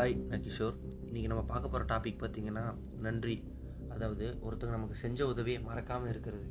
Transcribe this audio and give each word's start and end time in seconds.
Hi 0.00 0.14
நான் 0.28 0.42
கிஷோர் 0.44 0.76
இன்றைக்கி 1.06 1.28
நம்ம 1.30 1.42
பார்க்க 1.50 1.70
போகிற 1.72 1.84
டாபிக் 1.90 2.20
பார்த்திங்கன்னா 2.20 2.62
நன்றி. 3.04 3.34
அதாவது 3.94 4.26
ஒருத்தங்க 4.46 4.72
நமக்கு 4.76 4.94
செஞ்ச 5.02 5.26
உதவியை 5.26 5.58
மறக்காமல் 5.66 6.10
இருக்கிறது. 6.10 6.46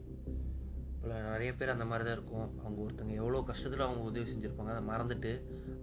இப்போ 0.89 1.07
நிறைய 1.29 1.51
பேர் 1.59 1.71
அந்த 1.73 1.85
மாதிரி 1.91 2.03
தான் 2.07 2.15
இருக்கும். 2.17 2.45
அவங்க 2.63 2.79
ஒருத்தங்க 2.85 3.13
எவ்வளோ 3.21 3.39
கஷ்டத்தில் 3.47 3.83
அவங்க 3.85 4.03
உதவி 4.09 4.25
செஞ்சுருப்பாங்க 4.31 4.73
அதை 4.75 4.83
மறந்துட்டு 4.91 5.31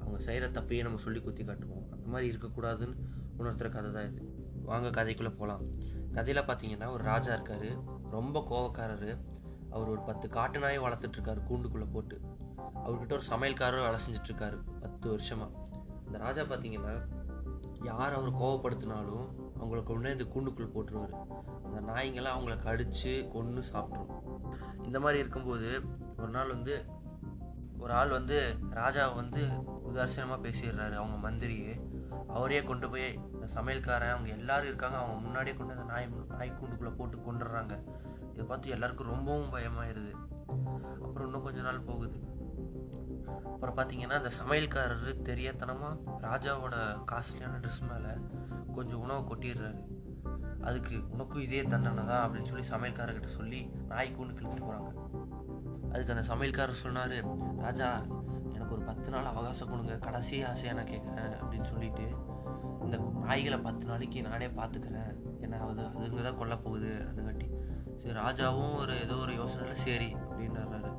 அவங்க 0.03 0.19
செய்கிற 0.27 0.51
தப்பையே 0.59 0.85
நம்ம 0.89 1.01
சொல்லி 1.07 1.23
குத்தி 1.27 1.45
காட்டுவோம். 1.45 1.83
அந்த 1.97 2.07
மாதிரி 2.13 2.31
இருக்கக்கூடாதுன்னு 2.33 2.97
உணர்த்துற 3.41 3.71
கதை 3.79 3.91
தான் 3.99 4.09
இது. 4.11 4.23
வாங்க 4.71 4.93
கதைக்குள்ளே 4.99 5.35
போகலாம் 5.41 5.65
கதையில் 6.19 6.43
பார்த்தீங்கன்னா 6.51 6.91
ஒரு 6.93 7.05
ராஜா 7.11 7.33
இருக்கார். 7.33 7.69
ரொம்ப 8.17 8.45
கோவக்காரர். 8.53 9.13
அவர் 9.75 9.93
ஒரு 9.97 10.01
பத்து 10.11 10.29
காட்டு 10.39 10.65
நாயை 10.67 10.81
வளர்த்துட்ருக்காரு 10.87 11.43
கூண்டுக்குள்ளே 11.51 11.91
போட்டு. 11.99 12.19
அவர்கிட்ட 12.87 13.13
ஒரு 13.21 13.27
சமையல்காரர் 13.33 13.87
வேலை 13.89 14.01
செஞ்சிட்ருக்காரு 14.07 14.59
பத்து 14.85 15.09
வருஷமாக 15.17 15.65
இந்த 16.07 16.19
ராஜா 16.19 16.43
பார்த்தீங்கன்னா 16.43 16.97
யார் 17.99 18.15
அவர் 18.15 18.33
கோவப்படுத்தினாலும் 18.33 19.27
அவங்கள 19.61 19.83
கொண்டு 19.83 20.11
இந்த 20.11 20.25
கூண்டுக்குள்ளே 20.25 20.69
போட்டுருவார். 20.75 21.15
அந்த 21.65 21.93
நாய்ங்கெல்லாம் 21.93 22.37
அவங்கள 22.37 22.63
கடித்து 22.63 23.29
கொன்று 23.33 23.65
சாப்பிட்ரும் 23.73 24.13
இந்த 24.83 25.01
மாதிரி 25.01 25.19
இருக்கும்போது 25.19 25.81
ஒரு 26.19 26.29
நாள் 26.29 26.49
வந்து 26.49 26.85
ஒரு 27.79 27.93
ஆள் 27.93 28.09
வந்து 28.09 28.57
ராஜாவை 28.71 29.15
வந்து 29.15 29.47
உதாசீனமாக 29.89 30.45
பேசிடுறாரு 30.47 30.95
அவங்க 30.95 31.31
மந்திரியே. 31.31 31.81
அவரே 32.29 32.63
கொண்டு 32.63 32.91
போய் 32.91 33.21
இந்த 33.33 33.47
சமையல்காரன் 33.55 34.11
அவங்க 34.11 34.29
எல்லாரும் 34.29 34.67
இருக்காங்க. 34.67 34.97
அவங்க 34.97 35.21
முன்னாடியே 35.21 35.57
கொண்டு 35.57 35.75
அந்த 35.75 35.85
நாய் 35.85 36.09
நாய் 36.29 36.53
கூண்டுக்குள்ளே 36.61 36.95
போட்டு 36.97 37.17
கொண்டுடுறாங்க 37.17 37.83
இதை 38.33 38.45
பார்த்து 38.47 38.69
எல்லாருக்கும் 38.69 39.07
ரொம்பவும் 39.07 39.53
பயமாயிருது. 39.53 40.11
அப்புறம் 41.03 41.25
இன்னும் 41.25 41.43
கொஞ்ச 41.43 41.61
நாள் 41.61 41.81
போகுது. 41.81 42.26
அப்புறம் 43.57 43.77
பார்த்தீங்கன்னா 43.77 44.17
அந்த 44.21 44.31
சமையல்காரர் 44.39 45.23
தெரியாதனமாக 45.29 46.17
ராஜாவோட 46.25 46.77
காஸ்ட்லியான 47.11 47.61
ட்ரெஸ் 47.63 47.85
மேலே 47.91 48.11
கொஞ்சம் 48.77 49.03
உணவை 49.05 49.23
கொட்டிடுறாரு. 49.29 49.79
அதுக்கு 50.69 50.95
உனக்கும் 51.15 51.45
இதே 51.45 51.63
தண்டனை 51.63 52.03
தான் 52.11 52.23
அப்படின்னு 52.25 52.51
சொல்லி 52.51 52.65
சமையல்காரர்கிட்ட 52.73 53.31
சொல்லி 53.39 53.61
நாய்க்கு 53.93 54.21
ஒன்று 54.23 54.37
கிழிச்சிட்டு 54.39 54.67
போகிறாங்க 54.69 54.91
அதுக்கு 55.93 56.15
அந்த 56.15 56.25
சமையல்காரர் 56.33 56.83
சொன்னார் 56.85 57.17
ராஜா 57.65 57.89
எனக்கு 58.55 58.75
ஒரு 58.77 58.85
பத்து 58.91 59.09
நாள் 59.11 59.31
அவகாசம் 59.33 59.71
கொடுங்க. 59.73 59.97
கடைசி 60.07 60.37
ஆசையாக 60.51 60.77
நான் 60.79 60.93
கேட்குறேன் 60.93 61.35
அப்படின்னு 61.41 61.69
சொல்லிட்டு 61.73 62.07
இந்த 62.85 62.99
நாய்களை 63.27 63.61
பத்து 63.69 63.85
நாளைக்கு 63.91 64.23
நானே 64.29 64.49
பார்த்துக்கிறேன். 64.61 65.13
ஏன்னா 65.45 65.59
அது 65.71 65.85
அதுங்க 65.97 66.23
தான் 66.29 66.41
கொல்ல 66.43 66.57
போகுது 66.67 66.93
அதுங்காட்டி. 67.09 67.49
சரி 68.01 68.17
ராஜாவும் 68.23 68.77
ஒரு 68.83 68.95
ஏதோ 69.07 69.17
ஒரு 69.25 69.35
யோசனையில் 69.43 69.85
சரி 69.87 70.11
அப்படின்றாரு. 70.25 70.93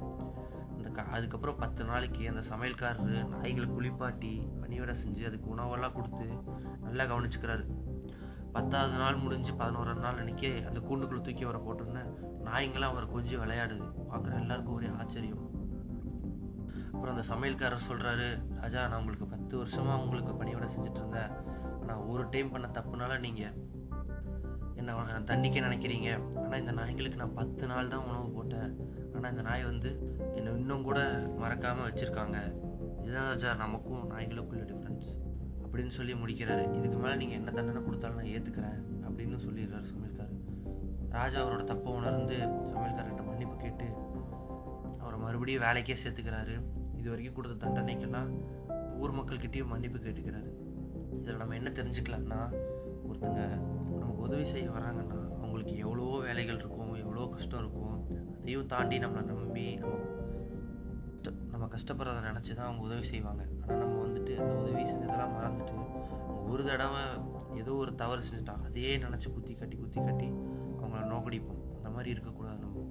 அதுக்கப்புறம் 1.16 1.60
பத்து 1.64 1.82
நாளைக்கு 1.90 2.24
அந்த 2.32 2.42
சமையல்காரரு 2.50 3.18
நாய்களை 3.34 3.68
குளிப்பாட்டி 3.76 4.32
பணிவிடை 4.62 4.96
செஞ்சு 5.04 5.24
அதுக்கு 5.30 5.48
உணவெல்லாம் 5.56 5.96
கொடுத்து 5.98 6.28
நல்லா 6.86 7.06
கவனிச்சுக்கிறாரு. 7.12 7.66
பத்தாவது 8.56 8.96
நாள் 9.02 9.22
முடிஞ்சு 9.24 9.52
பதினோராம் 9.62 10.04
நாள் 10.06 10.20
அன்னைக்கே 10.22 10.52
அந்த 10.70 10.80
கூண்டுக்குள்ளே 10.88 11.24
தூக்கி 11.28 11.46
வர 11.50 11.60
போட்டோன்னே 11.66 12.04
நாய்ங்களாம் 12.48 12.94
அவரை 12.94 13.08
கொஞ்சம் 13.16 13.42
விளையாடுது. 13.44 13.88
பார்க்குற 14.12 14.34
எல்லாருக்கும் 14.44 14.78
ஒரே 14.78 14.90
ஆச்சரியம். 15.02 15.44
அப்புறம் 16.94 17.14
அந்த 17.14 17.26
சமையல்காரர் 17.32 17.88
சொல்கிறாரு 17.90 18.28
ராஜா 18.62 18.88
நான் 18.92 19.00
உங்களுக்கு 19.02 19.28
பத்து 19.34 19.54
வருஷமாக 19.58 20.02
உங்களுக்கு 20.04 20.34
பணிவிடை 20.42 20.70
செஞ்சுட்டு 20.76 21.02
இருந்தேன். 21.02 21.34
ஆனால் 21.82 22.04
ஒரு 22.12 22.24
டைம் 22.36 22.54
பண்ண 22.54 22.70
தப்புனால 22.78 23.20
நீங்கள் 23.26 23.56
என்ன 24.80 25.20
தண்டிக்க 25.30 25.60
நினைக்கிறீங்க. 25.68 26.10
ஆனால் 26.44 26.60
இந்த 26.64 26.74
நாய்களுக்கு 26.80 27.22
நான் 27.22 27.38
பத்து 27.40 27.66
நாள் 27.72 27.92
தான் 27.94 28.08
உணவு 28.10 28.28
போட்டேன். 28.36 28.72
ஆனால் 29.16 29.32
இந்த 29.34 29.44
நாய் 29.50 29.70
வந்து 29.72 29.90
என்னை 30.38 30.50
கூட 30.88 31.00
மறக்காமல் 31.42 31.88
வச்சுருக்காங்க. 31.88 32.38
இதுதான் 33.04 33.30
ராஜா 33.32 33.50
நமக்கும் 33.64 34.04
நாய்களுக்குள்ள 34.12 34.64
டிஃப்ரென்ஸ் 34.72 35.10
அப்படின்னு 35.64 35.94
சொல்லி 35.98 36.14
முடிக்கிறாரு. 36.22 36.64
இதுக்கு 36.78 36.98
மேலே 37.04 37.16
நீங்கள் 37.22 37.40
என்ன 37.40 37.50
தண்டனை 37.58 37.82
கொடுத்தாலும் 37.88 38.20
நான் 38.20 38.34
ஏற்றுக்கிறேன் 38.36 38.80
அப்படின்னு 39.08 39.38
சொல்லிடுறாரு 39.46 39.88
சமையல்காரர். 39.94 40.44
ராஜா 41.18 41.38
அவரோட 41.44 41.64
தப்பை 41.72 41.92
உணர்ந்து 42.00 42.38
சமையல்காரர்கிட்ட 42.72 43.24
மன்னிப்பு 43.30 43.56
கேட்டு 43.64 43.88
அவரை 45.02 45.18
மறுபடியும் 45.26 45.66
வேலைக்கே 45.68 45.98
சேர்த்துக்கிறாரு. 46.04 46.56
இது 47.00 47.08
வரைக்கும் 47.12 47.38
கொடுத்த 47.38 47.62
தண்டனைக்கெல்லாம் 47.66 48.32
ஊர் 49.02 49.18
மக்கள்கிட்டேயும் 49.20 49.72
மன்னிப்பு 49.74 50.00
கேட்டுக்கிறாரு. 50.06 50.52
இதில் 51.22 51.42
நம்ம 51.42 51.56
என்ன 51.60 51.70
தெரிஞ்சுக்கலாம்னா 51.80 52.40
ஒருத்தங்க 53.08 53.42
நமக்கு 54.00 54.22
உதவி 54.28 54.46
செய்ய 54.54 54.68
வராங்கன்னா 54.78 55.20
அவங்களுக்கு 55.40 55.74
எவ்வளோ 55.86 56.08
வேலைகள் 56.28 56.62
இருக்கும் 56.64 56.94
எவ்வளோ 57.04 57.28
கஷ்டம் 57.36 57.62
இருக்கும் 57.64 57.96
அதையும் 58.40 58.72
தாண்டி 58.74 58.98
நம்மளை 59.04 59.24
நம்பி 59.30 59.66
நம்ம 59.82 59.96
கஷ்டப்படுறத 61.78 62.20
நினச்சி 62.32 62.54
தான் 62.54 62.66
அவங்க 62.66 62.84
உதவி 62.84 63.04
செய்வாங்க. 63.04 63.44
ஆனால் 63.62 63.78
நம்ம 63.78 64.06
வந்துட்டு 64.06 64.34
அந்த 64.38 64.54
உதவி 64.54 64.84
செஞ்சதெல்லாம் 64.84 65.34
மறந்துட்டு 65.38 65.76
ஒரு 66.50 66.66
தடவை 66.66 67.02
ஏதோ 67.56 67.74
ஒரு 67.74 67.96
தவறு 67.96 68.22
செஞ்சுட்டா 68.22 68.64
அதையே 68.64 68.98
நினச்சி 68.98 69.34
குத்தி 69.34 69.54
கட்டி 69.54 69.78
குத்தி 69.78 70.00
கட்டி 70.04 70.28
அவங்கள 70.82 71.02
நோக்கடிப்போம். 71.14 71.62
அந்த 71.78 71.90
மாதிரி 71.90 72.10
இருக்கக்கூடாது 72.10 72.60
நம்ம. 72.60 72.84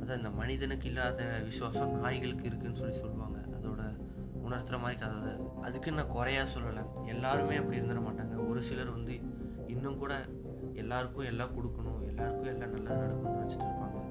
அதான் 0.00 0.16
இந்த 0.16 0.30
மனிதனுக்கு 0.30 0.88
இல்லாத 0.88 1.40
விசுவாசம் 1.44 2.00
நாய்களுக்கு 2.00 2.44
இருக்குன்னு 2.44 2.76
சொல்லி 2.76 2.96
சொல்லுவாங்க. 2.96 3.38
அதோட 3.56 3.82
உணர்த்துற 4.46 4.80
மாதிரி 4.80 5.00
கதை 5.00 5.18
அது. 5.18 5.50
அதுக்கு 5.62 5.92
நான் 5.92 6.08
குறையா 6.08 6.42
சொல்லலை. 6.42 7.06
எல்லாருமே 7.06 7.56
அப்படி 7.56 7.80
இருந்துட 7.80 8.02
மாட்டாங்க. 8.08 8.48
ஒரு 8.48 8.62
சிலர் 8.62 8.90
வந்து 8.90 9.20
இன்னும் 9.66 9.98
கூட 9.98 10.14
எல்லாருக்கும் 10.74 11.24
எல்லாம் 11.24 11.54
கொடுக்கணும் 11.56 12.00
எல்லாருக்கும் 12.06 12.50
எல்லாம் 12.52 12.72
நல்லது 12.74 13.04
நடக்கணும்னு 13.04 13.38
நினச்சிட்டு 13.38 13.66
இருப்பாங்க. 13.68 14.05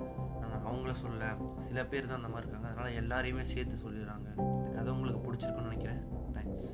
அவங்கள 0.69 0.93
சொல்ல 0.93 1.33
சில 1.59 1.85
பேர் 1.85 2.07
தான் 2.07 2.15
அந்த 2.15 2.27
மாதிரி 2.27 2.47
இருக்காங்க. 2.47 2.69
அதனால் 2.73 2.99
எல்லாரையுமே 3.01 3.41
சேர்த்து 3.41 3.75
சொல்லிடுறாங்க. 3.85 4.29
அது 4.77 4.93
உங்களுக்கு 4.93 5.21
பிடிச்சிருக்குன்னு 5.25 5.69
நினைக்கிறேன். 5.69 6.01
தேங்க்ஸ் 6.33 6.69